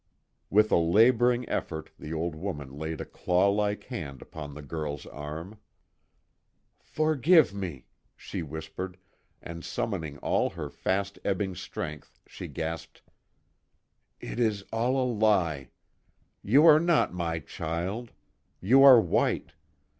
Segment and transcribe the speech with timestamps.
[0.49, 5.59] With a laboring effort the old woman laid a clawlike hand upon the girl's arm:
[6.79, 7.85] "Forgive me,"
[8.17, 8.97] she whispered,
[9.43, 13.03] and summoning all her fast ebbing strength she gasped:
[14.19, 15.69] "It is all a lie.
[16.41, 18.09] You are not my child.
[18.59, 19.53] You are white.